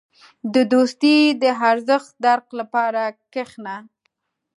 •د 0.53 0.55
دوستۍ 0.73 1.19
د 1.41 1.43
ارزښت 1.69 2.11
درک 2.25 2.47
لپاره 2.59 3.01
کښېنه. 3.33 3.75